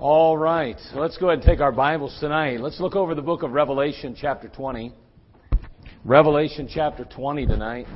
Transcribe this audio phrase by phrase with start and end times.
[0.00, 2.60] All right, let's go ahead and take our Bibles tonight.
[2.60, 4.92] Let's look over the book of Revelation, chapter 20.
[6.04, 7.88] Revelation, chapter 20 tonight.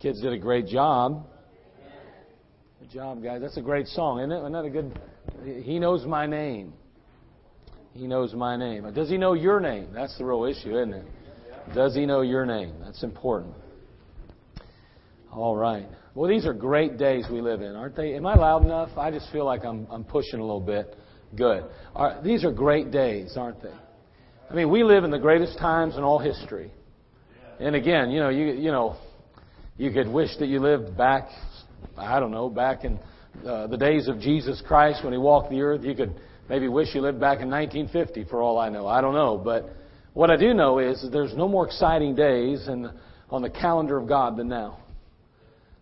[0.00, 1.24] Kids did a great job.
[2.80, 3.40] Good job, guys.
[3.40, 4.40] That's a great song, isn't it?
[4.40, 5.00] Isn't that a good?
[5.62, 6.72] He knows my name.
[7.92, 8.92] He knows my name.
[8.92, 9.92] Does he know your name?
[9.94, 11.06] That's the real issue, isn't it?
[11.76, 12.74] Does he know your name?
[12.82, 13.54] That's important.
[15.32, 15.86] All right.
[16.14, 18.14] Well, these are great days we live in, aren't they?
[18.14, 18.90] Am I loud enough?
[18.96, 20.96] I just feel like I'm, I'm pushing a little bit.
[21.36, 21.64] Good.
[21.94, 23.74] Right, these are great days, aren't they?
[24.50, 26.72] I mean, we live in the greatest times in all history.
[27.60, 28.96] And again, you know, you you know,
[29.76, 31.28] you could wish that you lived back,
[31.96, 32.98] I don't know, back in
[33.46, 35.84] uh, the days of Jesus Christ when he walked the earth.
[35.84, 36.14] You could
[36.48, 38.88] maybe wish you lived back in 1950 for all I know.
[38.88, 39.70] I don't know, but
[40.14, 42.90] what I do know is that there's no more exciting days in,
[43.30, 44.78] on the calendar of God than now.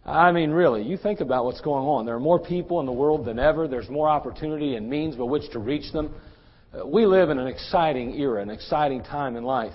[0.08, 2.06] I mean, really, you think about what's going on.
[2.06, 3.68] There are more people in the world than ever.
[3.68, 6.14] There's more opportunity and means by which to reach them.
[6.72, 9.74] Uh, we live in an exciting era, an exciting time in life.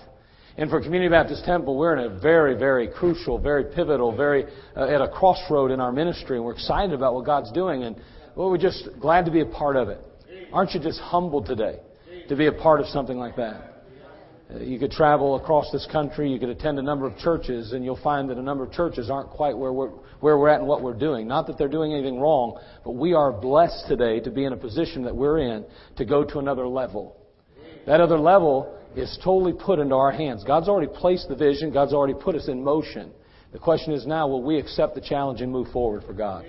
[0.58, 4.86] And for Community Baptist Temple, we're in a very, very crucial, very pivotal, very uh,
[4.86, 7.96] at a crossroad in our ministry, and we're excited about what God's doing, and
[8.36, 10.02] well, we're just glad to be a part of it.
[10.52, 11.80] Aren't you just humbled today
[12.30, 13.73] to be a part of something like that?
[14.52, 17.84] Uh, you could travel across this country, you could attend a number of churches, and
[17.84, 20.68] you'll find that a number of churches aren't quite where we're, where we're at and
[20.68, 21.28] what we're doing.
[21.28, 24.58] Not that they're doing anything wrong, but we are blessed today to be in a
[24.58, 25.66] position that we're in
[25.98, 27.18] to go to another level.
[27.86, 30.44] That other level is totally put into our hands.
[30.44, 33.12] God's already placed the vision, God's already put us in motion.
[33.52, 36.46] The question is now, will we accept the challenge and move forward for God?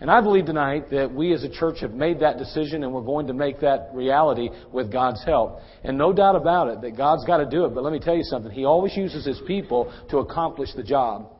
[0.00, 3.02] And I believe tonight that we as a church have made that decision and we're
[3.02, 5.58] going to make that reality with God's help.
[5.82, 7.74] And no doubt about it that God's got to do it.
[7.74, 8.52] But let me tell you something.
[8.52, 11.32] He always uses His people to accomplish the job.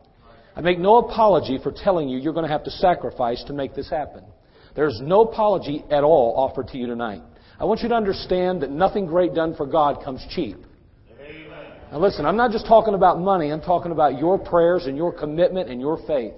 [0.57, 3.77] I make no apology for telling you you're going to have to sacrifice to make
[3.77, 4.25] this happen.
[4.75, 7.23] There's no apology at all offered to you tonight.
[7.61, 10.57] I want you to understand that nothing great done for God comes cheap.
[11.93, 15.13] Now listen, I'm not just talking about money, I'm talking about your prayers and your
[15.13, 16.35] commitment and your faith.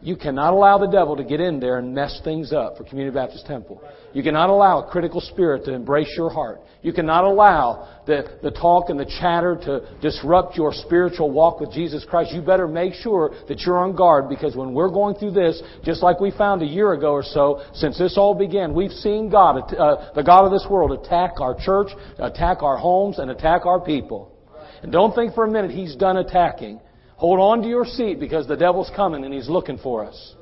[0.00, 3.12] You cannot allow the devil to get in there and mess things up for Community
[3.12, 3.82] Baptist Temple.
[4.12, 6.60] You cannot allow a critical spirit to embrace your heart.
[6.82, 11.72] You cannot allow the, the talk and the chatter to disrupt your spiritual walk with
[11.72, 12.32] Jesus Christ.
[12.32, 16.00] You better make sure that you're on guard because when we're going through this, just
[16.00, 19.74] like we found a year ago or so, since this all began, we've seen God,
[19.74, 21.88] uh, the God of this world, attack our church,
[22.18, 24.32] attack our homes, and attack our people.
[24.80, 26.80] And don't think for a minute He's done attacking.
[27.18, 30.36] Hold on to your seat because the devil's coming and he's looking for us.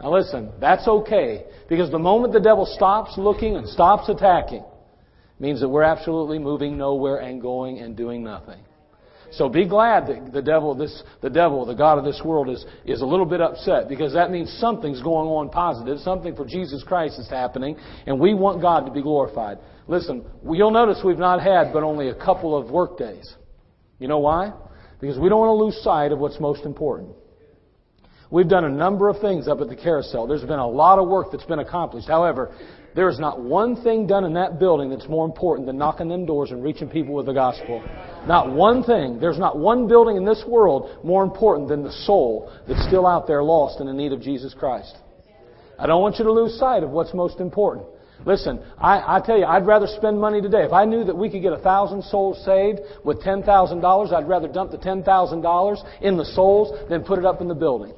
[0.00, 4.64] Now listen, that's okay because the moment the devil stops looking and stops attacking
[5.40, 8.60] means that we're absolutely moving nowhere and going and doing nothing.
[9.32, 12.64] So be glad that the devil, this, the devil, the God of this world is,
[12.86, 15.98] is a little bit upset because that means something's going on positive.
[15.98, 17.76] Something for Jesus Christ is happening
[18.06, 19.58] and we want God to be glorified.
[19.88, 23.34] Listen, you'll notice we've not had but only a couple of work days.
[23.98, 24.52] You know why?
[25.00, 27.10] Because we don't want to lose sight of what's most important.
[28.30, 30.26] We've done a number of things up at the carousel.
[30.26, 32.08] There's been a lot of work that's been accomplished.
[32.08, 32.54] However,
[32.94, 36.26] there is not one thing done in that building that's more important than knocking them
[36.26, 37.82] doors and reaching people with the gospel.
[38.26, 39.18] Not one thing.
[39.18, 43.26] There's not one building in this world more important than the soul that's still out
[43.26, 44.94] there lost and in need of Jesus Christ.
[45.78, 47.86] I don't want you to lose sight of what's most important.
[48.26, 50.64] Listen, I, I tell you, I'd rather spend money today.
[50.64, 54.12] If I knew that we could get a thousand souls saved with ten thousand dollars,
[54.12, 57.48] I'd rather dump the ten thousand dollars in the souls than put it up in
[57.48, 57.94] the building.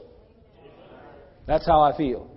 [1.47, 2.31] That's how I feel.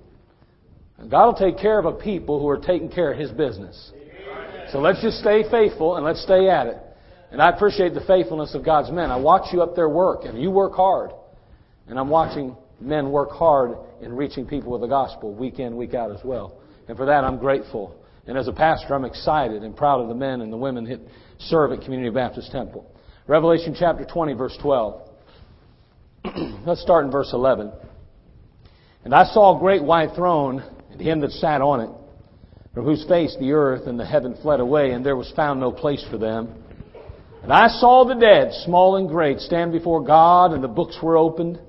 [1.09, 3.91] God will take care of a people who are taking care of His business.
[4.71, 6.77] So let's just stay faithful and let's stay at it.
[7.31, 9.11] And I appreciate the faithfulness of God's men.
[9.11, 11.11] I watch you up there work, and you work hard.
[11.88, 15.94] And I'm watching men work hard in reaching people with the gospel week in, week
[15.94, 16.59] out as well.
[16.88, 17.95] And for that, I'm grateful.
[18.25, 20.99] And as a pastor, I'm excited and proud of the men and the women that
[21.39, 22.89] serve at Community Baptist Temple.
[23.27, 25.09] Revelation chapter 20, verse 12.
[26.66, 27.71] Let's start in verse 11.
[29.03, 31.89] And I saw a great white throne, and him that sat on it,
[32.74, 35.71] from whose face the earth and the heaven fled away, and there was found no
[35.71, 36.63] place for them.
[37.44, 41.18] And I saw the dead, small and great, stand before God, and the books were
[41.18, 41.59] opened.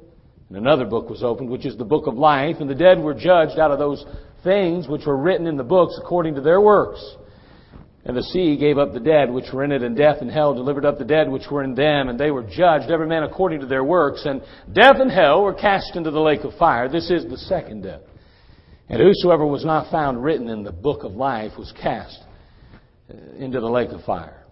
[0.49, 3.15] And another book was opened, which is the book of life, and the dead were
[3.15, 4.05] judged out of those
[4.45, 7.03] things which were written in the books according to their works.
[8.07, 10.53] And the sea gave up the dead which were in it, and death and hell
[10.53, 13.61] delivered up the dead which were in them, and they were judged, every man according
[13.61, 14.27] to their works.
[14.27, 14.43] And
[14.73, 16.89] death and hell were cast into the lake of fire.
[16.89, 18.03] This is the second death.
[18.91, 22.19] And whosoever was not found written in the book of life was cast
[23.09, 24.45] uh, into the lake of fire.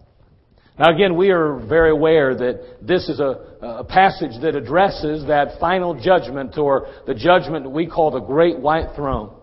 [0.78, 5.60] Now again, we are very aware that this is a, a, passage that addresses that
[5.60, 9.36] final judgment or the judgment we call the Great White Throne.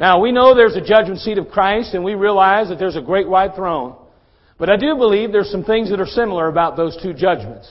[0.00, 3.02] Now we know there's a judgment seat of Christ and we realize that there's a
[3.02, 3.96] Great White Throne.
[4.58, 7.70] But I do believe there's some things that are similar about those two judgments.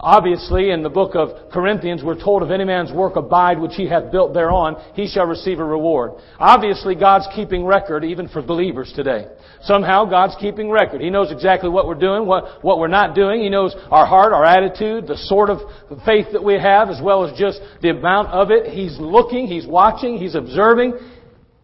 [0.00, 3.88] Obviously, in the book of Corinthians, we're told if any man's work abide which he
[3.88, 6.12] hath built thereon, he shall receive a reward.
[6.38, 9.26] Obviously, God's keeping record even for believers today.
[9.62, 11.00] Somehow, God's keeping record.
[11.00, 13.42] He knows exactly what we're doing, what, what we're not doing.
[13.42, 15.58] He knows our heart, our attitude, the sort of
[16.06, 18.72] faith that we have, as well as just the amount of it.
[18.72, 20.94] He's looking, He's watching, He's observing.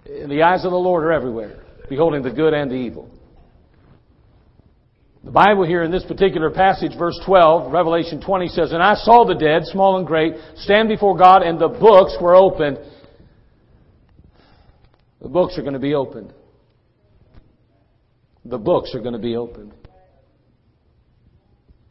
[0.04, 3.10] The eyes of the Lord are everywhere, beholding the good and the evil.
[5.24, 9.24] The Bible here in this particular passage, verse 12, Revelation 20 says, And I saw
[9.24, 12.78] the dead, small and great, stand before God, and the books were opened.
[15.22, 16.34] The books are going to be opened.
[18.44, 19.72] The books are going to be opened.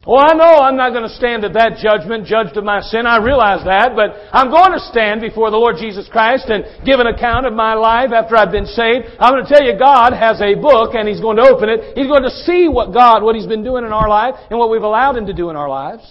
[0.06, 3.06] Well, I know I'm not going to stand at that judgment, judged of my sin.
[3.06, 7.00] I realize that, but I'm going to stand before the Lord Jesus Christ and give
[7.00, 9.08] an account of my life after I've been saved.
[9.16, 11.96] I'm going to tell you God has a book and He's going to open it.
[11.96, 14.68] He's going to see what God, what He's been doing in our life and what
[14.68, 16.04] we've allowed Him to do in our lives.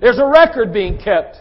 [0.00, 1.38] There's a record being kept.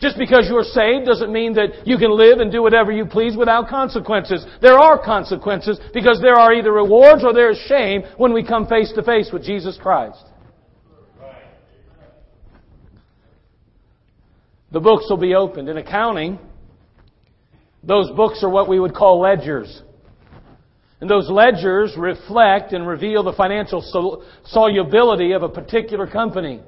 [0.00, 3.36] Just because you're saved doesn't mean that you can live and do whatever you please
[3.36, 4.44] without consequences.
[4.60, 8.66] There are consequences because there are either rewards or there is shame when we come
[8.66, 10.24] face to face with Jesus Christ.
[14.72, 15.68] The books will be opened.
[15.68, 16.38] In accounting,
[17.82, 19.82] those books are what we would call ledgers.
[21.00, 23.80] And those ledgers reflect and reveal the financial
[24.44, 26.60] solubility of a particular company.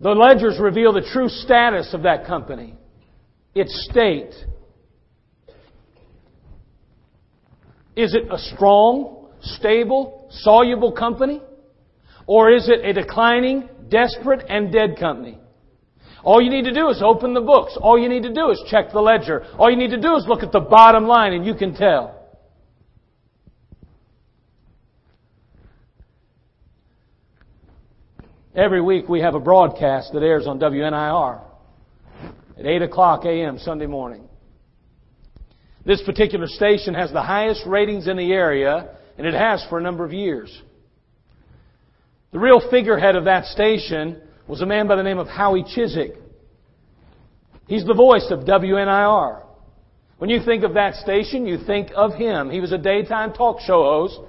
[0.00, 2.74] The ledgers reveal the true status of that company,
[3.54, 4.32] its state.
[7.96, 11.40] Is it a strong, stable, soluble company?
[12.26, 15.38] Or is it a declining, desperate, and dead company?
[16.26, 17.78] All you need to do is open the books.
[17.80, 19.44] All you need to do is check the ledger.
[19.60, 22.20] All you need to do is look at the bottom line and you can tell.
[28.56, 31.42] Every week we have a broadcast that airs on WNIR
[32.58, 33.60] at 8 o'clock a.m.
[33.60, 34.28] Sunday morning.
[35.84, 39.82] This particular station has the highest ratings in the area, and it has for a
[39.82, 40.60] number of years.
[42.32, 46.16] The real figurehead of that station was a man by the name of Howie Chizek.
[47.66, 49.42] He's the voice of WNIR.
[50.18, 52.50] When you think of that station, you think of him.
[52.50, 54.20] He was a daytime talk show host.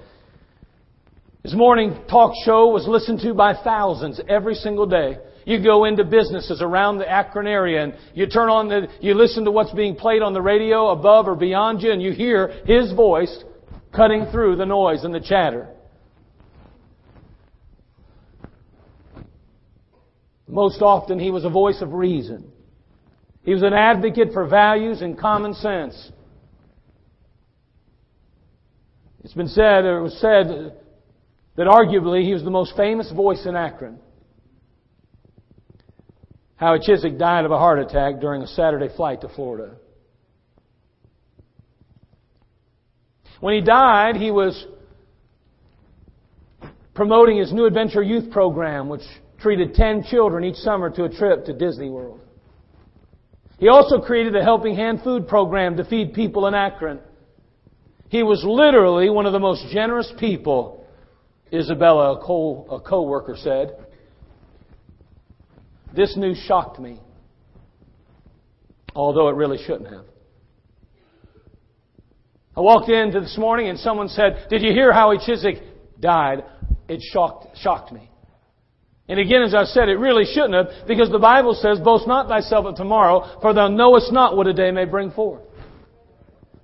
[1.43, 5.17] His morning talk show was listened to by thousands every single day.
[5.45, 9.45] You go into businesses around the Akron area and you turn on the, you listen
[9.45, 12.91] to what's being played on the radio above or beyond you and you hear his
[12.91, 13.45] voice
[13.95, 15.69] cutting through the noise and the chatter.
[20.47, 22.51] Most often he was a voice of reason.
[23.43, 26.11] He was an advocate for values and common sense.
[29.23, 30.73] It's been said, or it was said,
[31.57, 33.99] that arguably he was the most famous voice in Akron.
[36.55, 39.75] Howie Chizek died of a heart attack during a Saturday flight to Florida.
[43.39, 44.65] When he died, he was
[46.95, 49.03] promoting his New Adventure Youth program, which
[49.39, 52.21] treated 10 children each summer to a trip to Disney World.
[53.59, 56.99] He also created the Helping Hand food program to feed people in Akron.
[58.09, 60.85] He was literally one of the most generous people,
[61.51, 63.75] Isabella, a, co- a co-worker said.
[65.95, 66.99] This news shocked me,
[68.95, 70.05] although it really shouldn't have.
[72.55, 75.61] I walked in this morning and someone said, Did you hear Howie Chizek
[75.99, 76.43] died?
[76.87, 78.09] It shocked, shocked me.
[79.09, 82.27] And again, as I said, it really shouldn't have, because the Bible says, Boast not
[82.27, 85.41] thyself of tomorrow, for thou knowest not what a day may bring forth.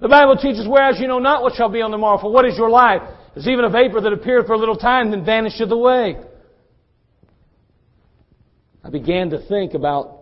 [0.02, 2.46] The Bible teaches, Whereas you know not what shall be on the morrow, for what
[2.46, 3.02] is your life?
[3.36, 6.18] Is even a vapor that appeareth for a little time, then vanisheth away.
[8.84, 10.20] I began to think about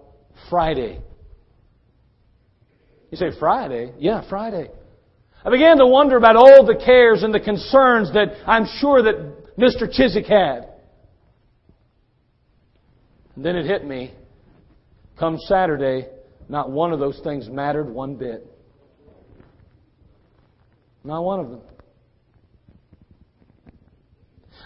[0.50, 1.02] Friday.
[3.10, 3.94] You say, Friday?
[3.98, 4.70] Yeah, Friday.
[5.44, 9.58] I began to wonder about all the cares and the concerns that I'm sure that
[9.58, 9.90] Mr.
[9.90, 10.71] Chizek had.
[13.36, 14.14] And then it hit me.
[15.18, 16.08] Come Saturday,
[16.50, 18.46] not one of those things mattered one bit.
[21.04, 21.62] Not one of them.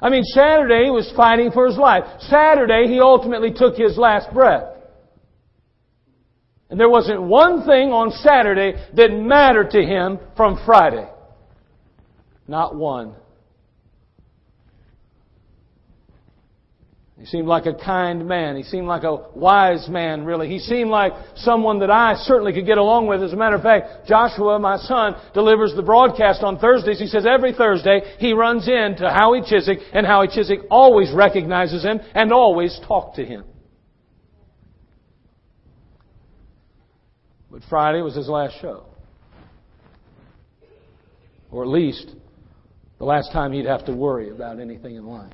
[0.01, 2.03] I mean, Saturday he was fighting for his life.
[2.19, 4.75] Saturday he ultimately took his last breath.
[6.69, 11.07] And there wasn't one thing on Saturday that mattered to him from Friday.
[12.47, 13.15] Not one.
[17.17, 18.57] He seemed like a kind man.
[18.57, 20.49] He seemed like a wise man, really.
[20.49, 23.23] He seemed like someone that I certainly could get along with.
[23.23, 26.99] As a matter of fact, Joshua, my son, delivers the broadcast on Thursdays.
[26.99, 31.83] He says every Thursday he runs in to Howie Chizek, and Howie Chizek always recognizes
[31.83, 33.45] him and always talks to him.
[37.49, 38.87] But Friday was his last show.
[41.49, 42.11] Or at least
[42.97, 45.31] the last time he'd have to worry about anything in life.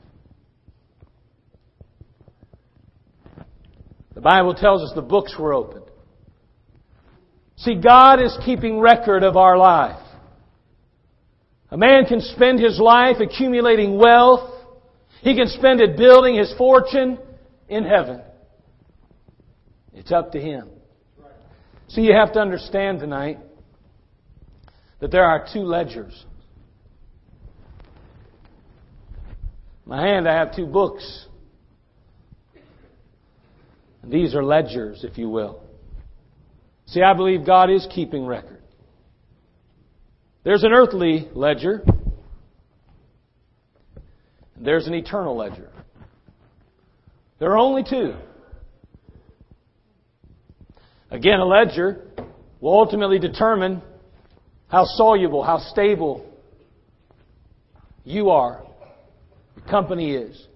[4.14, 5.86] The Bible tells us the books were opened.
[7.58, 10.02] See, God is keeping record of our life.
[11.70, 14.52] A man can spend his life accumulating wealth.
[15.22, 17.20] He can spend it building his fortune
[17.70, 18.22] in heaven.
[19.94, 20.70] It's up to him.
[21.88, 23.38] See, you have to understand tonight
[25.00, 26.26] that there are two ledgers.
[29.86, 31.28] In my hand, I have two books.
[34.04, 35.62] These are ledgers, if you will.
[36.88, 38.62] See, I believe God is keeping record.
[40.44, 41.86] There's an earthly ledger.
[44.58, 45.70] There's an eternal ledger.
[47.40, 48.16] There are only two.
[51.10, 52.08] Again, a ledger
[52.60, 53.82] will ultimately determine
[54.68, 56.26] how soluble, how stable
[58.04, 58.64] you are,
[59.56, 60.48] the company is.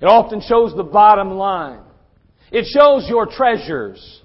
[0.00, 1.82] It often shows the bottom line.
[2.52, 4.20] It shows your treasures.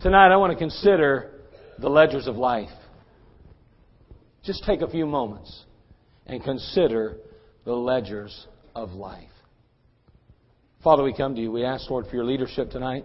[0.00, 1.32] Tonight I want to consider
[1.78, 2.70] the ledgers of life.
[4.42, 5.64] Just take a few moments
[6.26, 7.18] and consider
[7.66, 9.28] the ledgers of life.
[10.82, 11.52] Father, we come to you.
[11.52, 13.04] We ask, Lord, for your leadership tonight.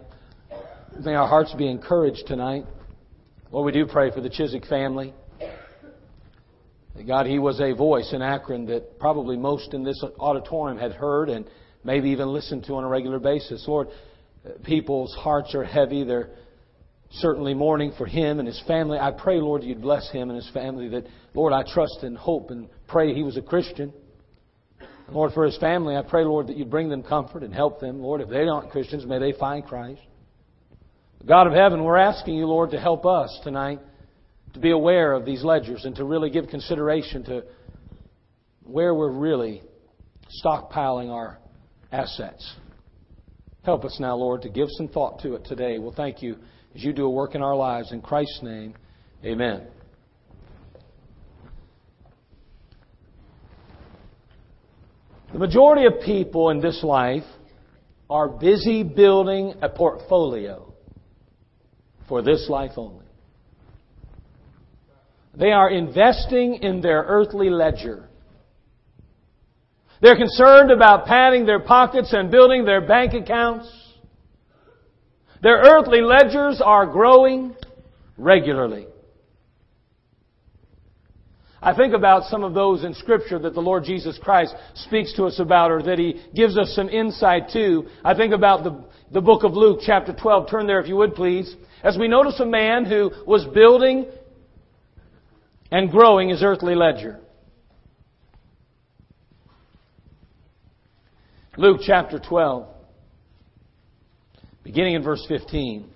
[0.98, 2.64] May our hearts be encouraged tonight.
[3.50, 5.12] Lord, we do pray for the Chizek family.
[7.02, 11.28] God, He was a voice in Akron that probably most in this auditorium had heard
[11.28, 11.44] and
[11.82, 13.64] maybe even listened to on a regular basis.
[13.66, 13.88] Lord,
[14.64, 16.04] people's hearts are heavy.
[16.04, 16.30] They're
[17.10, 18.98] certainly mourning for him and his family.
[18.98, 20.88] I pray, Lord, you'd bless him and his family.
[20.88, 23.92] That, Lord, I trust and hope and pray he was a Christian.
[25.08, 28.00] Lord, for his family, I pray, Lord, that you bring them comfort and help them.
[28.00, 30.00] Lord, if they aren't Christians, may they find Christ.
[31.26, 33.80] God of heaven, we're asking you, Lord, to help us tonight
[34.54, 37.44] to be aware of these ledgers and to really give consideration to
[38.62, 39.62] where we're really
[40.42, 41.38] stockpiling our
[41.92, 42.54] assets.
[43.64, 45.78] Help us now, Lord, to give some thought to it today.
[45.78, 46.36] We'll thank you
[46.74, 47.92] as you do a work in our lives.
[47.92, 48.74] In Christ's name,
[49.24, 49.66] amen.
[55.32, 57.24] The majority of people in this life
[58.08, 60.72] are busy building a portfolio
[62.08, 63.03] for this life only.
[65.36, 68.08] They are investing in their earthly ledger.
[70.00, 73.70] They're concerned about padding their pockets and building their bank accounts.
[75.42, 77.54] Their earthly ledgers are growing
[78.16, 78.86] regularly.
[81.64, 85.24] I think about some of those in Scripture that the Lord Jesus Christ speaks to
[85.24, 87.86] us about or that He gives us some insight to.
[88.04, 90.50] I think about the, the book of Luke, chapter 12.
[90.50, 91.56] Turn there if you would, please.
[91.82, 94.06] As we notice a man who was building
[95.70, 97.20] and growing his earthly ledger.
[101.56, 102.66] Luke chapter 12,
[104.64, 105.90] beginning in verse 15.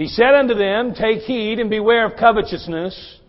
[0.00, 3.20] he said unto them, Take heed and beware of covetousness.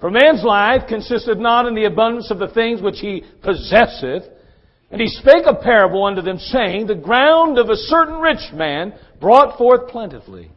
[0.00, 4.22] For man's life consisteth not in the abundance of the things which he possesseth.
[4.90, 8.94] And he spake a parable unto them, saying, The ground of a certain rich man
[9.20, 10.50] brought forth plentifully.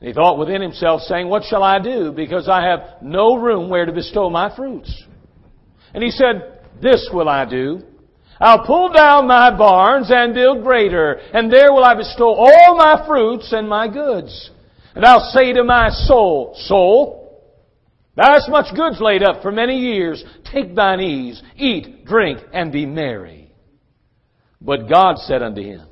[0.00, 2.12] And he thought within himself, saying, What shall I do?
[2.12, 5.04] Because I have no room where to bestow my fruits.
[5.94, 7.82] And he said, This will I do.
[8.40, 13.04] I'll pull down my barns and build greater, and there will I bestow all my
[13.06, 14.50] fruits and my goods.
[14.96, 17.22] And I'll say to my soul, Soul,
[18.16, 20.22] Thou hast much goods laid up for many years.
[20.52, 23.41] Take thine ease, eat, drink, and be merry.
[24.64, 25.86] But God said unto him,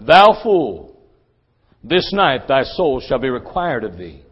[0.00, 0.98] Thou fool,
[1.84, 4.22] this night thy soul shall be required of thee.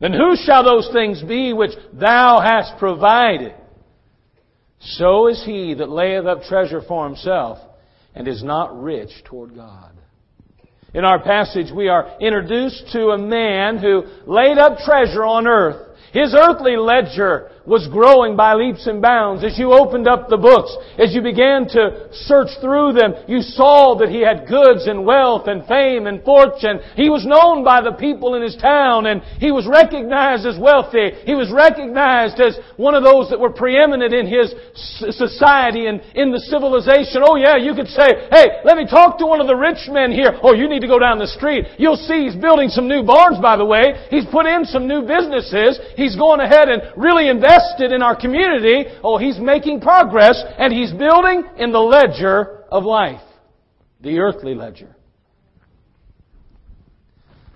[0.00, 3.54] Then who shall those things be which thou hast provided?
[4.78, 7.58] So is he that layeth up treasure for himself
[8.14, 9.92] and is not rich toward God.
[10.94, 15.85] In our passage, we are introduced to a man who laid up treasure on earth.
[16.16, 19.44] His earthly ledger was growing by leaps and bounds.
[19.44, 23.98] As you opened up the books, as you began to search through them, you saw
[23.98, 26.78] that he had goods and wealth and fame and fortune.
[26.94, 31.10] He was known by the people in his town and he was recognized as wealthy.
[31.26, 34.54] He was recognized as one of those that were preeminent in his
[35.12, 37.26] society and in the civilization.
[37.26, 40.14] Oh yeah, you could say, hey, let me talk to one of the rich men
[40.14, 40.38] here.
[40.40, 41.66] Oh, you need to go down the street.
[41.76, 44.06] You'll see he's building some new barns, by the way.
[44.08, 45.82] He's put in some new businesses.
[46.06, 48.84] He's going ahead and really invested in our community.
[49.02, 53.20] Oh, he's making progress and he's building in the ledger of life.
[54.02, 54.94] The earthly ledger.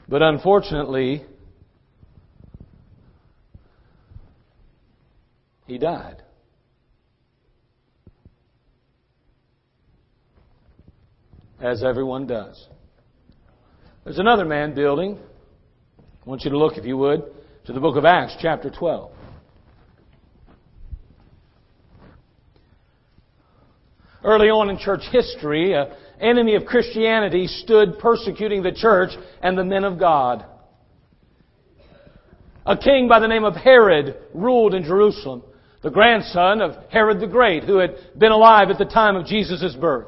[0.08, 1.24] But unfortunately,
[5.68, 6.24] he died.
[11.60, 12.66] As everyone does.
[14.02, 15.20] There's another man building.
[16.00, 17.22] I want you to look, if you would,
[17.66, 19.10] to the book of Acts, chapter 12.
[24.24, 25.88] Early on in church history, an
[26.20, 29.10] enemy of Christianity stood persecuting the church
[29.42, 30.44] and the men of God.
[32.66, 35.42] A king by the name of Herod ruled in Jerusalem,
[35.82, 39.74] the grandson of Herod the Great, who had been alive at the time of Jesus'
[39.74, 40.06] birth.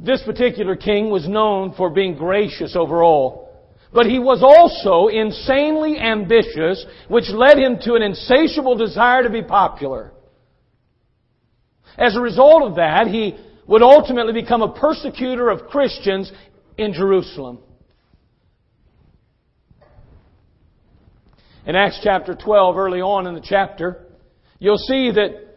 [0.00, 3.48] This particular king was known for being gracious overall.
[3.92, 9.42] But he was also insanely ambitious, which led him to an insatiable desire to be
[9.42, 10.12] popular.
[11.96, 13.36] As a result of that, he
[13.66, 16.30] would ultimately become a persecutor of Christians
[16.76, 17.58] in Jerusalem.
[21.66, 24.06] In Acts chapter 12, early on in the chapter,
[24.58, 25.56] you'll see that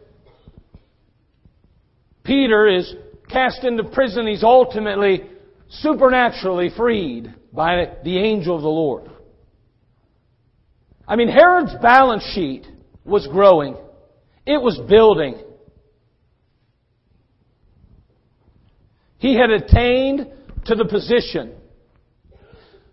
[2.24, 2.94] Peter is
[3.32, 5.22] cast into prison, he's ultimately
[5.68, 9.10] supernaturally freed by the angel of the Lord.
[11.06, 12.66] I mean, Herod's balance sheet
[13.04, 13.76] was growing.
[14.46, 15.36] It was building.
[19.18, 20.28] He had attained
[20.66, 21.54] to the position,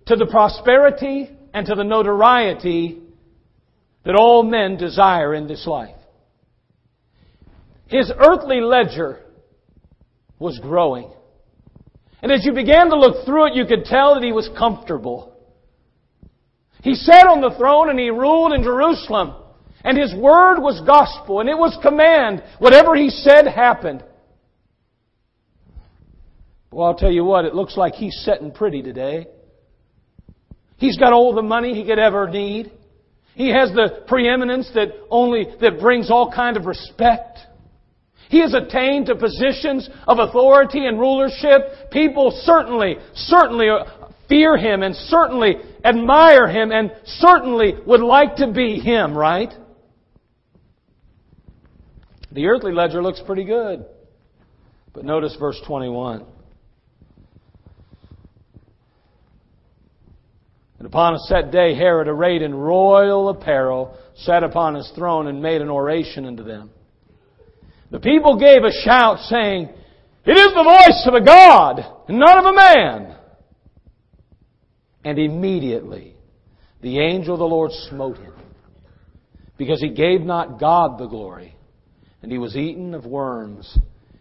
[0.06, 3.02] to the prosperity, and to the notoriety
[4.06, 5.96] that all men desire in this life.
[7.88, 9.22] His earthly ledger
[10.40, 11.12] was growing.
[12.22, 15.36] And as you began to look through it, you could tell that he was comfortable.
[16.82, 19.36] He sat on the throne and he ruled in Jerusalem.
[19.84, 22.44] And his word was gospel and it was command.
[22.60, 24.04] Whatever he said happened.
[26.72, 29.28] Well, I'll tell you what, it looks like he's sitting pretty today.
[30.78, 32.72] He's got all the money he could ever need.
[33.34, 37.40] He has the preeminence that only, that brings all kind of respect.
[38.30, 41.90] He has attained to positions of authority and rulership.
[41.92, 43.70] People certainly, certainly
[44.30, 49.52] fear him and certainly admire him and certainly would like to be him, right?
[52.32, 53.84] The earthly ledger looks pretty good.
[54.94, 56.24] But notice verse 21.
[60.78, 65.42] And upon a set day, Herod, arrayed in royal apparel, sat upon his throne and
[65.42, 66.70] made an oration unto them.
[67.92, 69.70] The people gave a shout saying,
[70.26, 73.16] It is the voice of a God and not of a man.
[75.04, 76.14] And immediately
[76.82, 78.34] the angel of the Lord smote him
[79.58, 81.56] because he gave not God the glory
[82.22, 83.78] and he was eaten of worms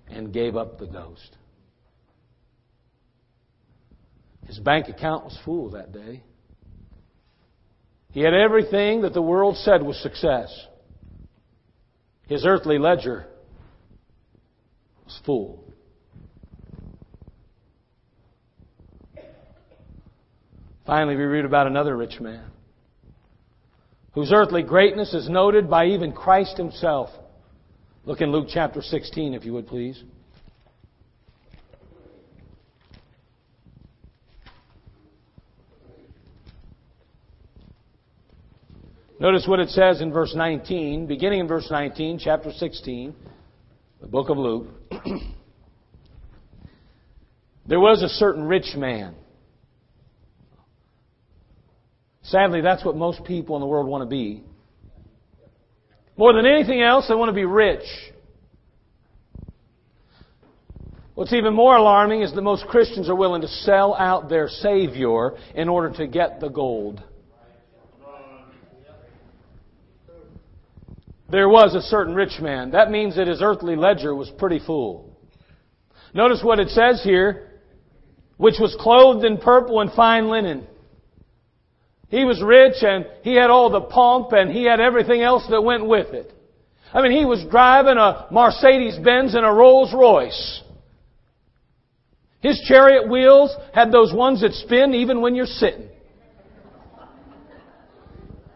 [0.09, 1.37] and gave up the ghost.
[4.47, 6.23] His bank account was full that day.
[8.13, 10.49] He had everything that the world said was success.
[12.29, 13.27] His earthly ledger
[15.25, 15.65] full.
[20.87, 22.51] Finally, we read about another rich man
[24.13, 27.11] whose earthly greatness is noted by even Christ himself.
[28.05, 30.03] Look in Luke chapter 16, if you would please.
[39.21, 43.15] Notice what it says in verse 19, beginning in verse 19, chapter 16
[44.01, 44.69] the book of Luke,
[47.67, 49.15] there was a certain rich man.
[52.23, 54.43] Sadly, that's what most people in the world want to be.
[56.17, 57.85] More than anything else, they want to be rich.
[61.15, 65.33] What's even more alarming is that most Christians are willing to sell out their Savior
[65.55, 67.03] in order to get the gold.
[71.29, 72.71] There was a certain rich man.
[72.71, 75.17] That means that his earthly ledger was pretty full.
[76.15, 77.61] Notice what it says here,
[78.39, 80.67] which was clothed in purple and fine linen.
[82.09, 85.61] He was rich and he had all the pomp and he had everything else that
[85.61, 86.33] went with it.
[86.93, 90.63] I mean, he was driving a Mercedes Benz and a Rolls Royce.
[92.41, 95.91] His chariot wheels had those ones that spin even when you're sitting.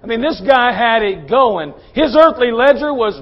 [0.02, 1.74] I mean, this guy had it going.
[1.94, 3.20] His earthly ledger was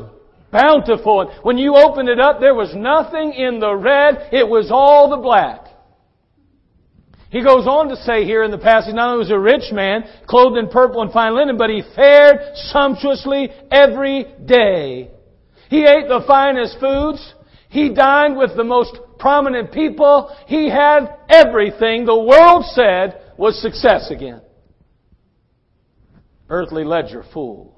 [0.50, 1.30] bountiful.
[1.42, 4.28] When you opened it up, there was nothing in the red.
[4.32, 5.66] It was all the black.
[7.30, 9.70] He goes on to say here in the passage, not only was he a rich
[9.72, 15.10] man, clothed in purple and fine linen, but he fared sumptuously every day.
[15.68, 17.34] He ate the finest foods.
[17.68, 20.34] He dined with the most prominent people.
[20.46, 24.42] He had everything the world said was success again.
[26.50, 27.76] Earthly ledger full.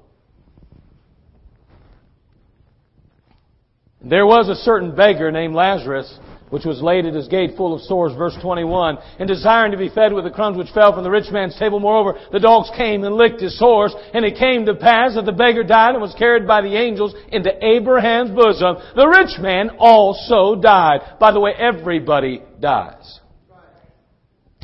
[4.01, 6.19] There was a certain beggar named Lazarus
[6.53, 9.89] which was laid at his gate full of sores, verse 21, and desiring to be
[9.89, 11.79] fed with the crumbs which fell from the rich man's table.
[11.79, 15.31] Moreover, the dogs came and licked his sores, and it came to pass that the
[15.31, 18.77] beggar died and was carried by the angels into Abraham's bosom.
[18.95, 21.17] The rich man also died.
[21.19, 23.19] By the way, everybody dies.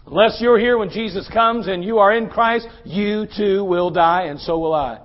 [0.09, 4.23] Unless you're here when Jesus comes and you are in Christ, you too will die,
[4.23, 5.01] and so will I.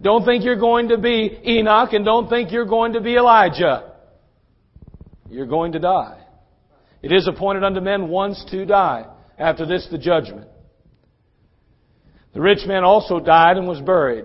[0.00, 3.92] Don't think you're going to be Enoch, and don't think you're going to be Elijah.
[5.28, 6.22] You're going to die.
[7.02, 9.04] It is appointed unto men once to die.
[9.38, 10.48] After this, the judgment.
[12.32, 14.24] The rich man also died and was buried.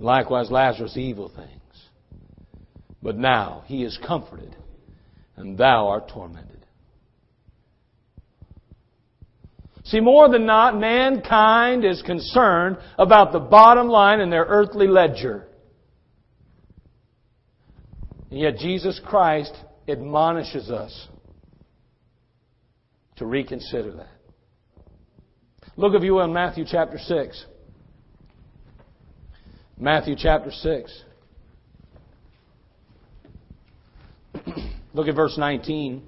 [0.00, 1.84] And likewise Lazarus evil things.
[3.02, 4.56] But now he is comforted,
[5.36, 6.64] and thou art tormented.
[9.84, 15.46] See, more than not, mankind is concerned about the bottom line in their earthly ledger.
[18.30, 19.52] And yet Jesus Christ
[19.86, 21.08] admonishes us
[23.16, 24.08] to reconsider that.
[25.76, 27.44] Look, if you will, in Matthew chapter 6.
[29.80, 31.02] Matthew chapter 6.
[34.92, 36.02] Look at verse 19.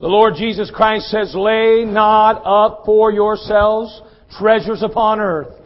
[0.00, 4.00] The Lord Jesus Christ says, Lay not up for yourselves
[4.38, 5.58] treasures upon earth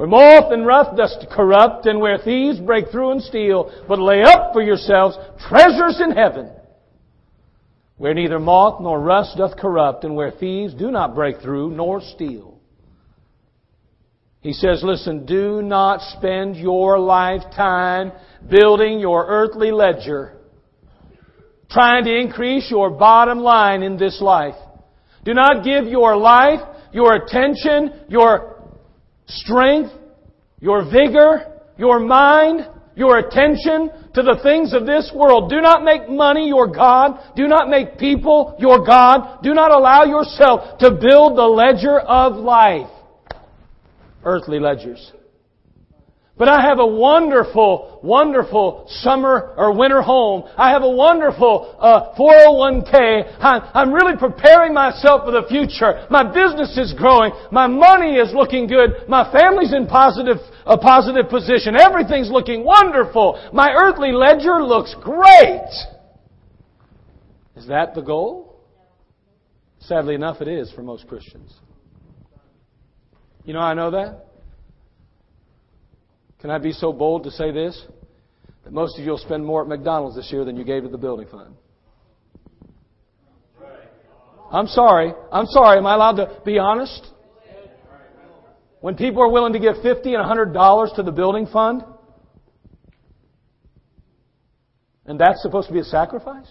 [0.00, 4.22] where moth and rust doth corrupt, and where thieves break through and steal, but lay
[4.22, 5.14] up for yourselves
[5.46, 6.50] treasures in heaven,
[8.00, 12.00] where neither moth nor rust doth corrupt, and where thieves do not break through nor
[12.00, 12.58] steal.
[14.40, 18.12] He says, listen, do not spend your lifetime
[18.48, 20.38] building your earthly ledger,
[21.70, 24.56] trying to increase your bottom line in this life.
[25.26, 26.60] Do not give your life,
[26.94, 28.64] your attention, your
[29.26, 29.92] strength,
[30.58, 35.50] your vigor, your mind, your attention to the things of this world.
[35.50, 37.32] Do not make money your God.
[37.36, 39.42] Do not make people your God.
[39.42, 42.90] Do not allow yourself to build the ledger of life.
[44.24, 45.12] Earthly ledgers.
[46.40, 50.48] But I have a wonderful, wonderful summer or winter home.
[50.56, 53.36] I have a wonderful uh, 401k.
[53.40, 56.06] I'm, I'm really preparing myself for the future.
[56.08, 57.32] My business is growing.
[57.52, 59.06] My money is looking good.
[59.06, 61.76] My family's in positive, a positive position.
[61.76, 63.38] Everything's looking wonderful.
[63.52, 65.68] My earthly ledger looks great.
[67.54, 68.64] Is that the goal?
[69.80, 71.52] Sadly enough, it is for most Christians.
[73.44, 74.29] You know I know that?
[76.40, 77.80] Can I be so bold to say this?
[78.64, 80.88] That most of you will spend more at McDonald's this year than you gave to
[80.88, 81.54] the building fund.
[84.50, 85.12] I'm sorry.
[85.30, 85.78] I'm sorry.
[85.78, 87.06] Am I allowed to be honest?
[88.80, 91.84] When people are willing to give 50 and $100 to the building fund,
[95.04, 96.46] and that's supposed to be a sacrifice?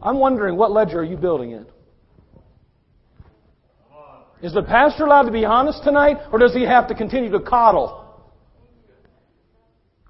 [0.00, 1.66] I'm wondering what ledger are you building in?
[4.40, 7.40] Is the pastor allowed to be honest tonight, or does he have to continue to
[7.40, 8.07] coddle?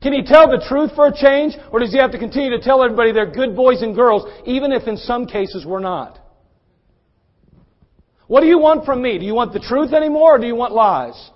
[0.00, 1.56] Can he tell the truth for a change?
[1.72, 4.72] Or does he have to continue to tell everybody they're good boys and girls, even
[4.72, 6.20] if in some cases we're not?
[8.28, 9.18] What do you want from me?
[9.18, 11.30] Do you want the truth anymore or do you want lies?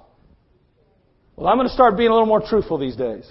[1.34, 3.30] Well, I'm going to start being a little more truthful these days.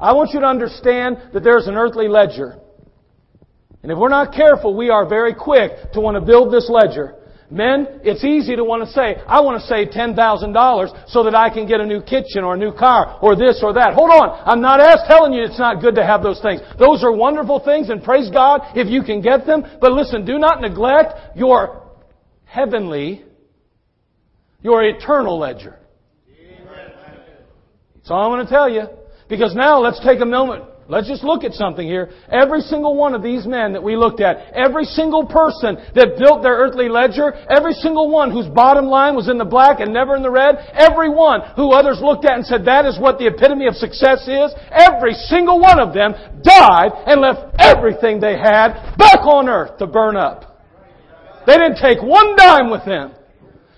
[0.00, 2.60] I want you to understand that there's an earthly ledger.
[3.82, 7.16] And if we're not careful, we are very quick to want to build this ledger.
[7.50, 11.48] Men, it's easy to want to say, I want to save $10,000 so that I
[11.48, 13.94] can get a new kitchen or a new car or this or that.
[13.94, 14.42] Hold on.
[14.44, 16.60] I'm not asked telling you it's not good to have those things.
[16.78, 19.64] Those are wonderful things and praise God if you can get them.
[19.80, 21.88] But listen, do not neglect your
[22.44, 23.24] heavenly,
[24.60, 25.78] your eternal ledger.
[27.94, 28.82] That's all I'm going to tell you.
[29.28, 32.08] Because now let's take a moment Let's just look at something here.
[32.32, 36.42] Every single one of these men that we looked at, every single person that built
[36.42, 40.16] their earthly ledger, every single one whose bottom line was in the black and never
[40.16, 43.26] in the red, every one who others looked at and said that is what the
[43.26, 48.96] epitome of success is, every single one of them died and left everything they had
[48.96, 50.64] back on earth to burn up.
[51.46, 53.12] They didn't take one dime with them,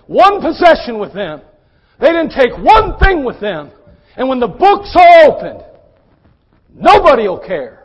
[0.07, 1.43] one possession with them.
[1.99, 3.73] They didn't take one thing with them.
[4.15, 5.65] And when the books are opened,
[6.75, 7.85] Nobody will care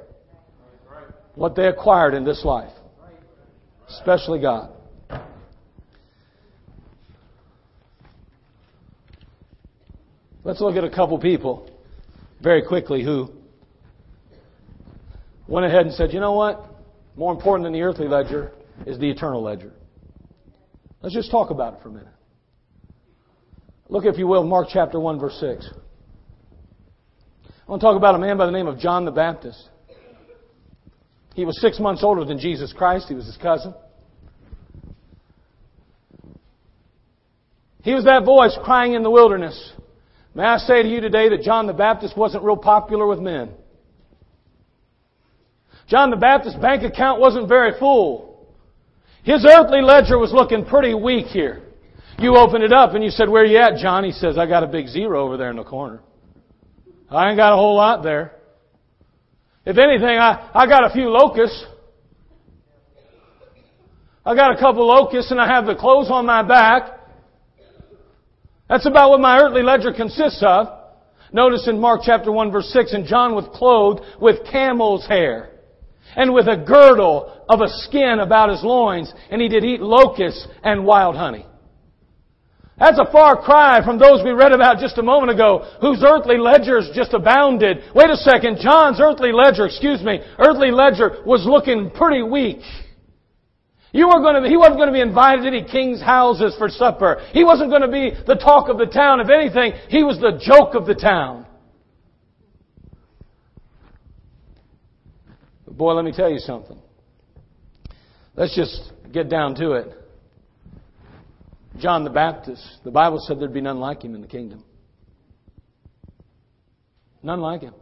[1.35, 2.71] what they acquired in this life,
[3.89, 4.71] especially God.
[10.43, 11.69] Let's look at a couple people
[12.41, 13.31] very quickly who
[15.47, 16.63] went ahead and said, you know what?
[17.15, 18.51] More important than the earthly ledger
[18.85, 19.73] is the eternal ledger.
[21.01, 22.07] Let's just talk about it for a minute.
[23.89, 25.69] Look, if you will, Mark chapter 1, verse 6.
[27.67, 29.69] I want to talk about a man by the name of John the Baptist.
[31.33, 33.07] He was six months older than Jesus Christ.
[33.09, 33.73] He was his cousin.
[37.81, 39.73] He was that voice crying in the wilderness.
[40.35, 43.49] May I say to you today that John the Baptist wasn't real popular with men.
[45.87, 48.47] John the Baptist's bank account wasn't very full.
[49.23, 51.63] His earthly ledger was looking pretty weak here.
[52.19, 54.03] You open it up and you said, where you at, John?
[54.03, 56.01] He says, I got a big zero over there in the corner.
[57.09, 58.33] I ain't got a whole lot there.
[59.65, 61.65] If anything, I, I got a few locusts.
[64.25, 66.99] I got a couple locusts and I have the clothes on my back.
[68.67, 70.67] That's about what my earthly ledger consists of.
[71.31, 75.51] Notice in Mark chapter 1 verse 6, and John was clothed with camel's hair
[76.15, 80.47] and with a girdle of a skin about his loins, and he did eat locusts
[80.63, 81.45] and wild honey.
[82.77, 86.37] That's a far cry from those we read about just a moment ago, whose earthly
[86.37, 87.77] ledgers just abounded.
[87.95, 92.59] Wait a second, John's earthly ledger, excuse me, earthly ledger was looking pretty weak.
[93.93, 96.67] You were going to, he wasn't going to be invited to any king's houses for
[96.67, 97.25] supper.
[97.31, 99.21] He wasn't going to be the talk of the town.
[99.21, 101.45] If anything, he was the joke of the town.
[105.63, 106.77] But boy, let me tell you something.
[108.35, 110.04] Let's just get down to it.
[111.79, 114.63] John the Baptist, the Bible said there'd be none like him in the kingdom.
[117.21, 117.73] None like him.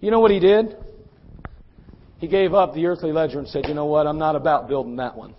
[0.00, 0.76] You know what he did?
[2.18, 4.06] He gave up the earthly ledger and said, You know what?
[4.06, 5.34] I'm not about building that one.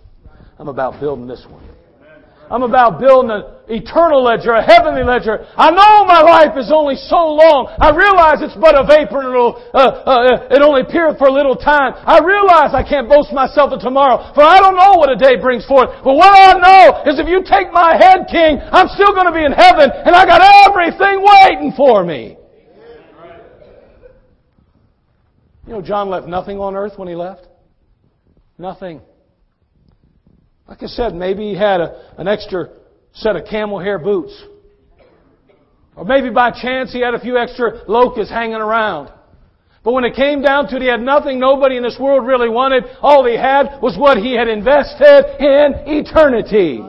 [0.58, 1.64] I'm about building this one.
[2.50, 5.42] I'm about building an eternal ledger, a heavenly ledger.
[5.58, 7.74] I know my life is only so long.
[7.82, 11.34] I realize it's but a vapor and it'll, uh, uh, it only appear for a
[11.34, 11.98] little time.
[12.06, 15.42] I realize I can't boast myself of tomorrow, for I don't know what a day
[15.42, 15.90] brings forth.
[16.06, 19.34] But what I know is if you take my head, King, I'm still going to
[19.34, 22.38] be in heaven, and I got everything waiting for me.
[25.66, 27.48] You know, John left nothing on earth when he left.
[28.56, 29.02] Nothing.
[30.68, 32.70] Like I said, maybe he had a, an extra
[33.12, 34.44] set of camel hair boots.
[35.94, 39.10] Or maybe by chance he had a few extra locusts hanging around.
[39.82, 42.48] But when it came down to it, he had nothing nobody in this world really
[42.48, 42.84] wanted.
[43.00, 46.82] All he had was what he had invested in eternity.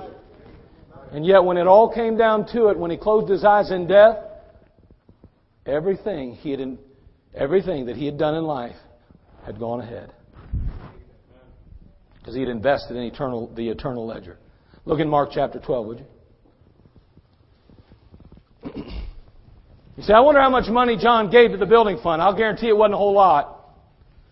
[1.12, 3.88] And yet when it all came down to it, when he closed his eyes in
[3.88, 4.18] death,
[5.66, 6.78] everything he had,
[7.36, 8.76] everything that he had done in life
[9.46, 10.12] had gone ahead
[12.28, 14.38] because he had invested in eternal, the eternal ledger.
[14.84, 16.06] Look in Mark chapter 12, would
[18.66, 18.84] you?
[19.96, 22.22] You say, I wonder how much money John gave to the building fund.
[22.22, 23.70] I'll guarantee it wasn't a whole lot.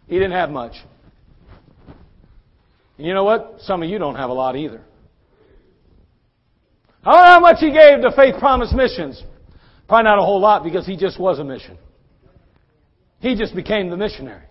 [0.07, 0.73] He didn't have much.
[2.97, 3.59] And you know what?
[3.61, 4.81] Some of you don't have a lot either.
[7.05, 9.23] I wonder how much he gave to Faith Promise Missions.
[9.87, 11.77] Probably not a whole lot because he just was a mission.
[13.21, 14.43] He just became the missionary.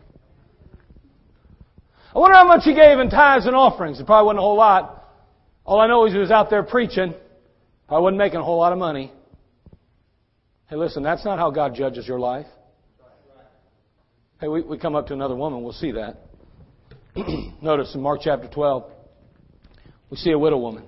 [2.15, 3.99] I wonder how much he gave in tithes and offerings.
[3.99, 5.05] It probably wasn't a whole lot.
[5.65, 7.13] All I know is he was out there preaching.
[7.89, 9.13] I wasn't making a whole lot of money.
[10.69, 12.47] Hey, listen, that's not how God judges your life.
[14.41, 16.19] Hey, we, we come up to another woman, we'll see that.
[17.63, 18.85] Notice in Mark chapter 12,
[20.11, 20.85] we see a widow woman.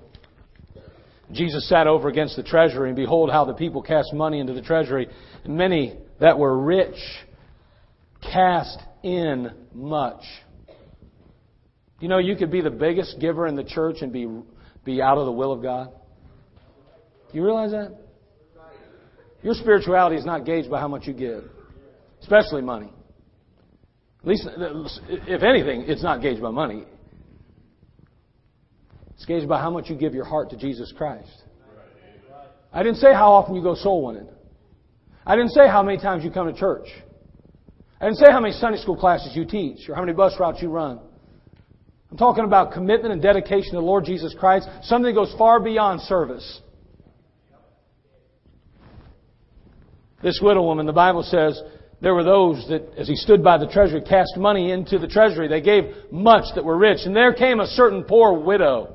[1.32, 4.62] Jesus sat over against the treasury, and behold, how the people cast money into the
[4.62, 5.08] treasury.
[5.44, 6.94] And many that were rich
[8.22, 10.22] cast in much.
[12.00, 14.28] You know, you could be the biggest giver in the church and be,
[14.84, 15.92] be out of the will of God.
[17.32, 17.96] You realize that?
[19.42, 21.44] Your spirituality is not gauged by how much you give,
[22.20, 22.92] especially money.
[24.20, 26.84] At least, if anything, it's not gauged by money.
[29.14, 31.30] It's gauged by how much you give your heart to Jesus Christ.
[32.72, 34.28] I didn't say how often you go soul winning.
[35.24, 36.88] I didn't say how many times you come to church.
[38.00, 40.60] I didn't say how many Sunday school classes you teach or how many bus routes
[40.60, 41.00] you run.
[42.10, 45.60] I'm talking about commitment and dedication to the Lord Jesus Christ, something that goes far
[45.60, 46.60] beyond service.
[50.22, 51.60] This widow woman, the Bible says,
[52.00, 55.48] there were those that, as he stood by the treasury, cast money into the treasury.
[55.48, 57.00] They gave much that were rich.
[57.04, 58.94] And there came a certain poor widow.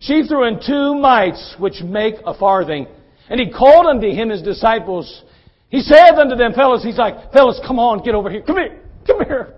[0.00, 2.86] She threw in two mites, which make a farthing.
[3.28, 5.22] And he called unto him his disciples.
[5.68, 8.42] He said unto them, fellas, he's like, fellas, come on, get over here.
[8.42, 8.80] Come here.
[9.06, 9.54] Come here.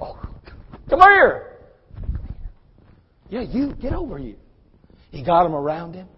[0.00, 0.18] Oh,
[0.88, 1.53] come here.
[3.28, 4.36] Yeah, you, get over here.
[5.10, 6.08] He got them around him.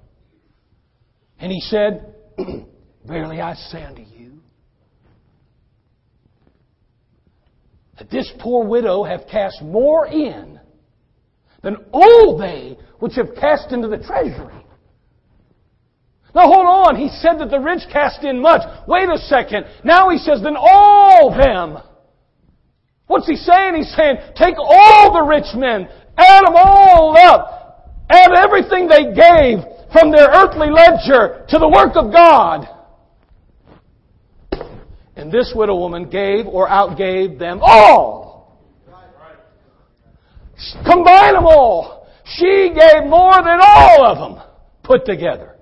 [1.38, 2.14] And he said,
[3.07, 4.40] Verily I say unto you,
[7.99, 10.61] that this poor widow hath cast more in
[11.62, 14.64] than all they which have cast into the treasury.
[16.35, 16.97] Now hold on.
[16.97, 18.61] He said that the rich cast in much.
[18.87, 19.64] Wait a second.
[19.85, 21.79] Now he says, then all them.
[23.07, 23.75] What's he saying?
[23.77, 29.59] He's saying, take all the rich men, add them all up, add everything they gave
[29.92, 32.68] from their earthly ledger to the work of God.
[35.16, 38.61] And this widow woman gave or outgave them all.
[40.85, 42.09] Combine them all.
[42.24, 44.46] She gave more than all of them
[44.83, 45.57] put together.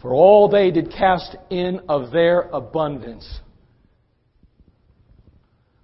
[0.00, 3.40] For all they did cast in of their abundance.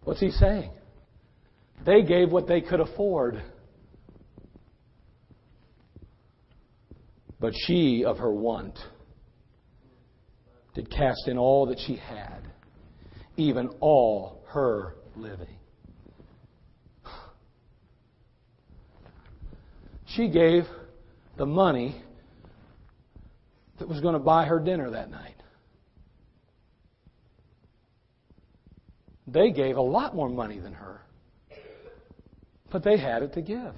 [0.09, 0.71] What's he saying?
[1.85, 3.43] They gave what they could afford.
[7.39, 8.79] But she of her want
[10.75, 12.49] did cast in all that she had,
[13.37, 15.59] even all her living.
[20.07, 20.63] She gave
[21.37, 22.03] the money
[23.79, 25.38] that was going to buy her dinner that night.
[29.33, 31.03] They gave a lot more money than her,
[32.73, 33.75] but they had it to give.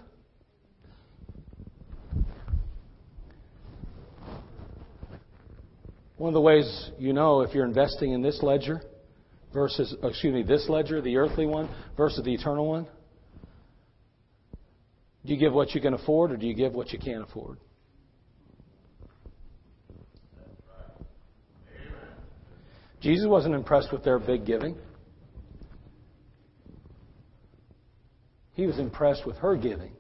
[6.19, 8.83] One of the ways you know if you're investing in this ledger
[9.53, 12.87] versus, uh, excuse me, this ledger, the earthly one, versus the eternal one,
[15.25, 17.59] do you give what you can afford or do you give what you can't afford?
[23.01, 24.77] Jesus wasn't impressed with their big giving.
[28.61, 29.93] He was impressed with her giving.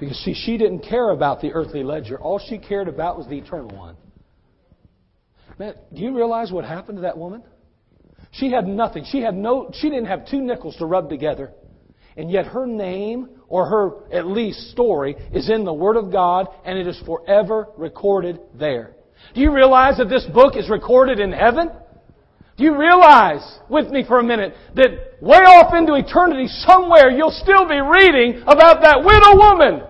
[0.00, 2.18] Because see, she didn't care about the earthly ledger.
[2.18, 3.94] All she cared about was the eternal one.
[5.58, 7.42] Man, do you realize what happened to that woman?
[8.30, 9.04] She had nothing.
[9.06, 11.52] She had no she didn't have two nickels to rub together.
[12.16, 16.46] And yet her name or her at least story is in the Word of God
[16.64, 18.96] and it is forever recorded there.
[19.34, 21.68] Do you realize that this book is recorded in heaven?
[22.58, 27.30] Do you realize, with me for a minute, that way off into eternity somewhere you'll
[27.30, 29.82] still be reading about that widow woman?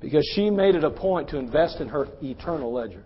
[0.00, 3.04] Because she made it a point to invest in her eternal ledger.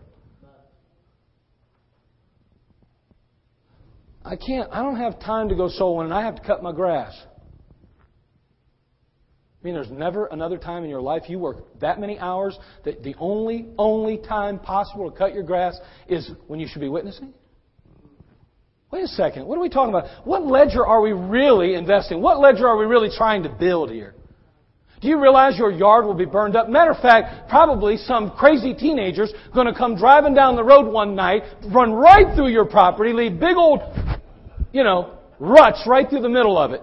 [4.25, 6.13] I can't, I don't have time to go soul winning.
[6.13, 7.15] I have to cut my grass.
[9.65, 13.03] I mean, there's never another time in your life you work that many hours that
[13.03, 15.75] the only, only time possible to cut your grass
[16.07, 17.33] is when you should be witnessing?
[18.91, 19.47] Wait a second.
[19.47, 20.27] What are we talking about?
[20.27, 22.21] What ledger are we really investing?
[22.21, 24.15] What ledger are we really trying to build here?
[25.01, 26.69] Do you realize your yard will be burned up?
[26.69, 31.15] Matter of fact, probably some crazy teenagers going to come driving down the road one
[31.15, 33.81] night, run right through your property, leave big old,
[34.73, 36.83] you know, ruts right through the middle of it.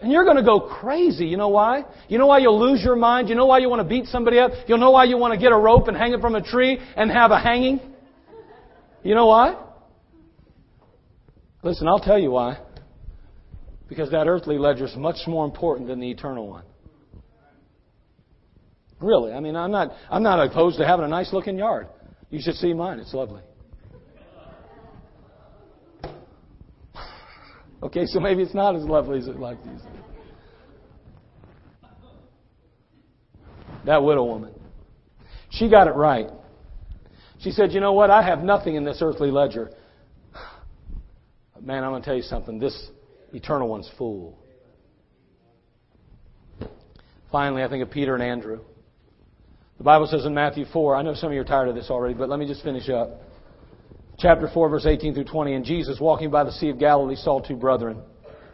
[0.00, 1.26] And you're going to go crazy.
[1.26, 1.84] You know why?
[2.08, 3.28] You know why you'll lose your mind?
[3.28, 4.52] You know why you want to beat somebody up?
[4.68, 6.78] You'll know why you want to get a rope and hang it from a tree
[6.96, 7.80] and have a hanging?
[9.02, 9.56] You know why?
[11.62, 12.58] Listen, I'll tell you why.
[13.88, 16.64] Because that earthly ledger is much more important than the eternal one.
[19.00, 21.88] Really, I mean, I'm not, I'm not opposed to having a nice looking yard.
[22.30, 22.98] You should see mine.
[22.98, 23.42] It's lovely.
[27.82, 29.80] Okay, so maybe it's not as lovely as it like these.
[33.86, 34.52] That widow woman.
[35.50, 36.28] She got it right.
[37.40, 38.10] She said, You know what?
[38.10, 39.70] I have nothing in this earthly ledger.
[41.60, 42.58] Man, I'm going to tell you something.
[42.58, 42.90] This
[43.32, 44.38] eternal one's full.
[47.30, 48.60] Finally, I think of Peter and Andrew.
[49.76, 51.90] The Bible says in Matthew 4, I know some of you are tired of this
[51.90, 53.22] already, but let me just finish up.
[54.18, 55.54] Chapter 4, verse 18 through 20.
[55.54, 58.02] And Jesus, walking by the Sea of Galilee, saw two brethren.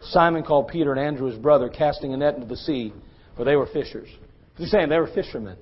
[0.02, 2.92] Simon called Peter and Andrew his brother, casting a net into the sea,
[3.36, 4.08] for they were fishers.
[4.56, 5.56] He's saying they were fishermen.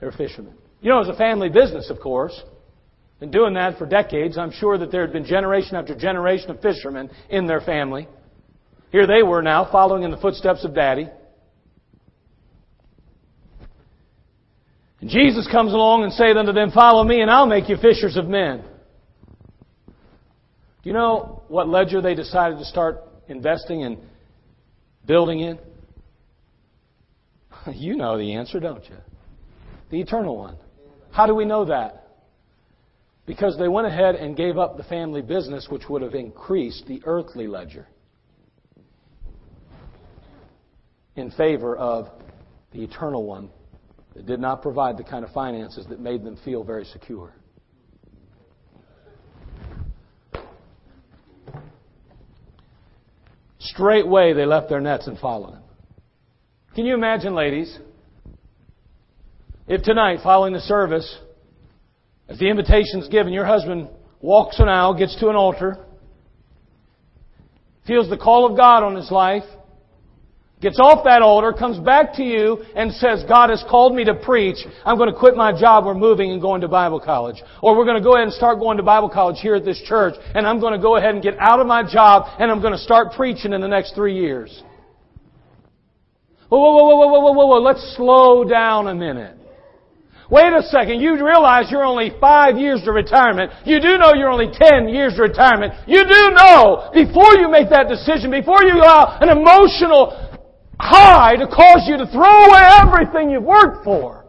[0.00, 0.54] They were fishermen.
[0.80, 2.40] You know, it was a family business, of course.
[3.18, 4.38] Been doing that for decades.
[4.38, 8.08] I'm sure that there had been generation after generation of fishermen in their family.
[8.92, 11.08] Here they were now, following in the footsteps of Daddy.
[15.00, 18.16] And Jesus comes along and saith unto them, Follow me, and I'll make you fishers
[18.16, 18.62] of men.
[20.84, 23.98] Do you know what ledger they decided to start investing and
[25.06, 25.58] building in?
[27.72, 28.96] You know the answer, don't you?
[29.88, 30.58] The eternal one.
[31.10, 32.08] How do we know that?
[33.24, 37.00] Because they went ahead and gave up the family business, which would have increased the
[37.06, 37.86] earthly ledger
[41.16, 42.08] in favor of
[42.72, 43.48] the eternal one
[44.14, 47.32] that did not provide the kind of finances that made them feel very secure.
[53.74, 55.62] Straightway they left their nets and followed him.
[56.74, 57.76] Can you imagine, ladies,
[59.66, 61.18] if tonight, following the service,
[62.28, 63.88] as the invitation's given, your husband
[64.20, 65.84] walks an aisle, gets to an altar,
[67.86, 69.44] feels the call of God on his life,
[70.64, 74.14] gets off that altar, comes back to you, and says, God has called me to
[74.14, 74.56] preach.
[74.84, 75.84] I'm going to quit my job.
[75.84, 77.36] We're moving and going to Bible college.
[77.62, 79.80] Or we're going to go ahead and start going to Bible college here at this
[79.86, 82.60] church, and I'm going to go ahead and get out of my job, and I'm
[82.60, 84.62] going to start preaching in the next three years.
[86.48, 87.60] Whoa, whoa, whoa, whoa, whoa, whoa, whoa, whoa.
[87.60, 89.38] Let's slow down a minute.
[90.30, 93.52] Wait a second, you realize you're only five years to retirement.
[93.66, 95.74] You do know you're only ten years to retirement.
[95.86, 100.33] You do know, before you make that decision, before you allow an emotional
[100.80, 104.24] high to cause you to throw away everything you've worked for.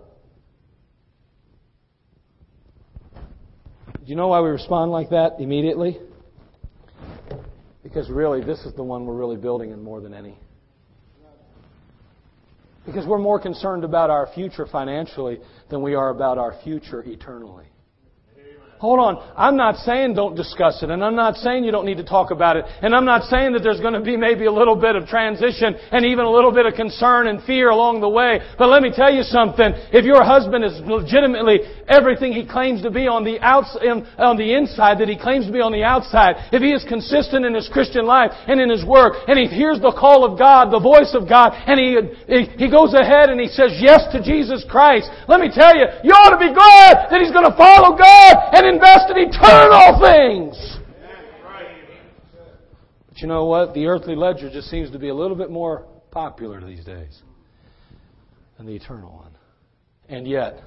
[3.16, 5.98] Do you know why we respond like that immediately?
[7.82, 10.38] Because really, this is the one we're really building in more than any.
[12.86, 15.40] Because we're more concerned about our future financially
[15.72, 17.66] than we are about our future eternally.
[18.86, 19.34] Hold on.
[19.36, 22.30] I'm not saying don't discuss it, and I'm not saying you don't need to talk
[22.30, 24.96] about it, and I'm not saying that there's going to be maybe a little bit
[24.96, 28.46] of transition and even a little bit of concern and fear along the way.
[28.60, 29.74] But let me tell you something.
[29.90, 33.74] If your husband is legitimately everything he claims to be on the outs-
[34.22, 37.42] on the inside that he claims to be on the outside, if he is consistent
[37.42, 40.70] in his Christian life and in his work, and he hears the call of God,
[40.70, 44.64] the voice of God, and he, he goes ahead and he says yes to Jesus
[44.70, 47.98] Christ, let me tell you, you ought to be glad that he's going to follow
[47.98, 50.78] God and and invest in eternal things.
[53.08, 53.74] But you know what?
[53.74, 57.22] The earthly ledger just seems to be a little bit more popular these days
[58.58, 59.32] than the eternal one.
[60.10, 60.62] And yet,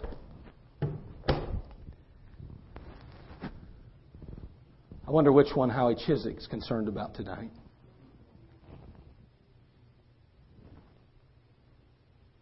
[5.07, 7.51] I wonder which one Howie Chizek's concerned about tonight.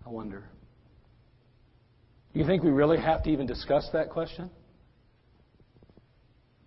[0.05, 0.45] I wonder.
[2.33, 4.51] You think we really have to even discuss that question?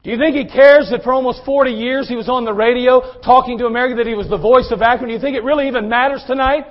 [0.04, 3.20] Do you think he cares that for almost 40 years he was on the radio
[3.20, 5.10] talking to America, that he was the voice of Akron?
[5.10, 6.64] Do you think it really even matters tonight?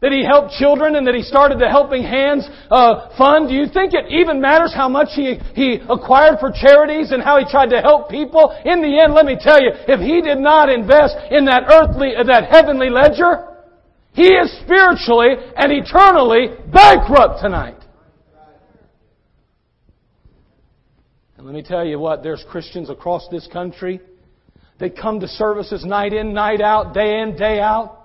[0.00, 3.48] That he helped children and that he started the Helping Hands uh, Fund?
[3.48, 7.38] Do you think it even matters how much he, he acquired for charities and how
[7.38, 8.52] he tried to help people?
[8.64, 12.16] In the end, let me tell you, if he did not invest in that earthly,
[12.16, 13.56] uh, that heavenly ledger,
[14.12, 17.80] he is spiritually and eternally bankrupt tonight.
[21.36, 24.00] And let me tell you what, there's Christians across this country
[24.78, 28.04] that come to services night in, night out, day in, day out,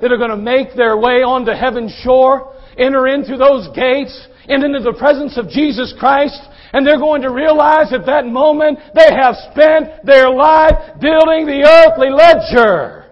[0.00, 4.64] that are going to make their way onto heaven's shore, enter into those gates, and
[4.64, 6.40] into the presence of Jesus Christ,
[6.72, 11.64] and they're going to realize at that moment they have spent their life building the
[11.66, 13.06] earthly ledger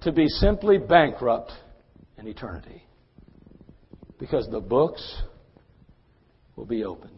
[0.00, 1.52] to be simply bankrupt
[2.16, 2.82] in eternity.
[4.18, 5.22] Because the books
[6.56, 7.15] will be opened.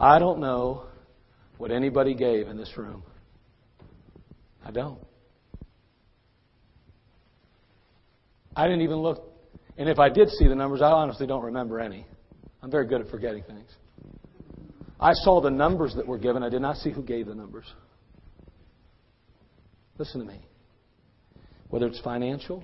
[0.00, 0.84] I don't know
[1.56, 3.02] what anybody gave in this room.
[4.64, 5.00] I don't.
[8.54, 9.24] I didn't even look.
[9.76, 12.06] And if I did see the numbers, I honestly don't remember any.
[12.62, 13.70] I'm very good at forgetting things.
[15.00, 16.42] I saw the numbers that were given.
[16.44, 17.66] I did not see who gave the numbers.
[19.96, 20.40] Listen to me.
[21.70, 22.62] Whether it's financial,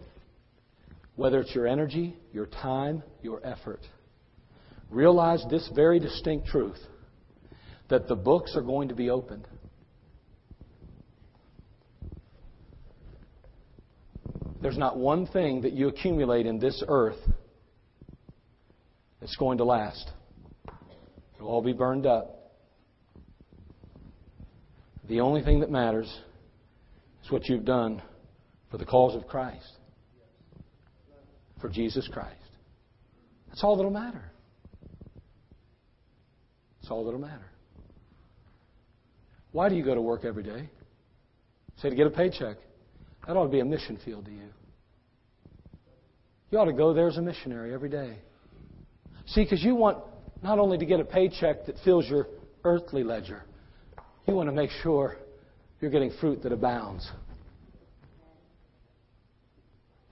[1.16, 3.80] whether it's your energy, your time, your effort.
[4.90, 6.78] Realize this very distinct truth
[7.94, 9.46] that the books are going to be opened.
[14.60, 17.20] There's not one thing that you accumulate in this earth
[19.20, 20.10] that's going to last.
[21.36, 22.50] It'll all be burned up.
[25.08, 26.12] The only thing that matters
[27.24, 28.02] is what you've done
[28.72, 29.70] for the cause of Christ,
[31.60, 32.34] for Jesus Christ.
[33.50, 34.32] That's all that'll matter.
[36.80, 37.53] That's all that'll matter.
[39.54, 40.68] Why do you go to work every day?
[41.80, 42.56] Say to get a paycheck.
[43.24, 44.48] That ought to be a mission field to you.
[46.50, 48.18] You ought to go there as a missionary every day.
[49.26, 49.98] See, because you want
[50.42, 52.26] not only to get a paycheck that fills your
[52.64, 53.44] earthly ledger,
[54.26, 55.18] you want to make sure
[55.80, 57.08] you're getting fruit that abounds.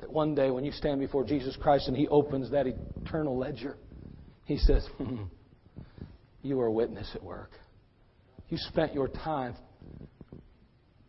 [0.01, 3.77] That one day when you stand before Jesus Christ and He opens that eternal ledger,
[4.45, 5.25] He says, hmm,
[6.43, 7.51] You are a witness at work.
[8.53, 9.55] You spent your time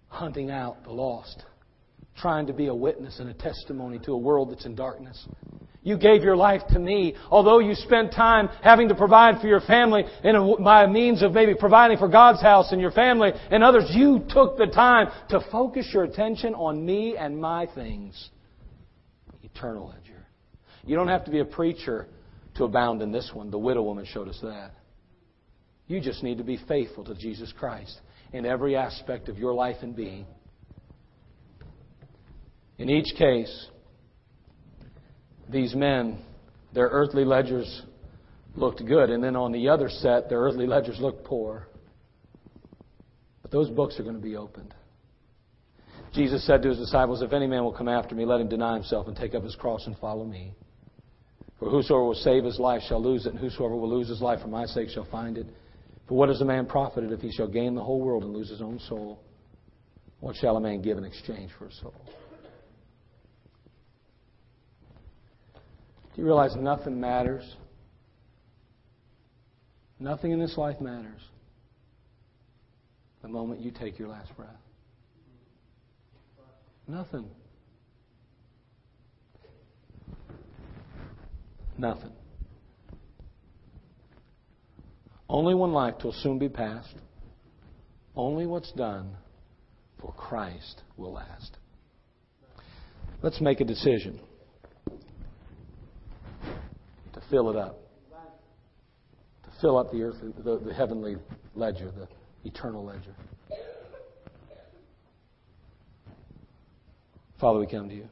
[0.08, 1.44] hunting out the lost
[2.16, 5.28] trying to be a witness and a testimony to a world that's in darkness.
[5.82, 7.16] You gave your life to me.
[7.30, 11.54] Although you spent time having to provide for your family in by means of maybe
[11.54, 15.90] providing for God's house and your family and others, you took the time to focus
[15.94, 18.30] your attention on me and my things.
[19.42, 20.26] Eternal ledger.
[20.86, 22.08] You don't have to be a preacher
[22.56, 23.52] to abound in this one.
[23.52, 24.72] The widow woman showed us that.
[25.88, 28.00] You just need to be faithful to Jesus Christ
[28.32, 30.26] in every aspect of your life and being.
[32.78, 33.68] In each case,
[35.50, 36.20] these men,
[36.74, 37.84] their earthly ledgers
[38.56, 41.68] looked good, and then on the other set, their earthly ledgers looked poor.
[43.42, 44.74] But those books are going to be opened.
[46.14, 48.76] Jesus said to his disciples, If any man will come after me, let him deny
[48.76, 50.54] himself and take up his cross and follow me.
[51.60, 54.42] For whosoever will save his life shall lose it, and whosoever will lose his life
[54.42, 55.48] for my sake shall find it.
[56.08, 58.50] For what is a man profited if he shall gain the whole world and lose
[58.50, 59.20] his own soul?
[60.20, 61.94] What shall a man give in exchange for his soul?
[66.14, 67.44] Do you realize nothing matters?
[70.00, 71.22] Nothing in this life matters
[73.24, 74.50] the moment you take your last breath.
[76.88, 77.26] Nothing.
[81.78, 82.12] Nothing.
[85.34, 86.94] Only one life will soon be passed.
[88.16, 89.16] Only what's done
[90.00, 91.58] for Christ will last.
[93.24, 94.20] Let's make a decision
[97.14, 97.80] to fill it up.
[99.46, 101.16] To fill up the earthly, the, the heavenly
[101.56, 102.08] ledger, the
[102.48, 103.16] eternal ledger.
[107.40, 108.08] Father, we come to you.